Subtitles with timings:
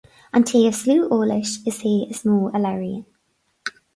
[0.37, 3.07] An té is lú eolais is é is mó a labhraíonn